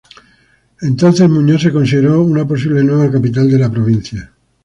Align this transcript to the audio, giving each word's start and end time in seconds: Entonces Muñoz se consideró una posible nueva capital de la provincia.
Entonces 0.81 1.29
Muñoz 1.29 1.61
se 1.61 1.71
consideró 1.71 2.23
una 2.23 2.43
posible 2.47 2.83
nueva 2.83 3.11
capital 3.11 3.51
de 3.51 3.59
la 3.59 3.69
provincia. 3.69 4.31